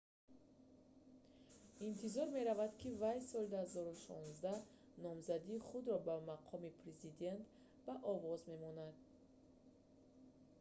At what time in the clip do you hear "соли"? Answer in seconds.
3.29-3.47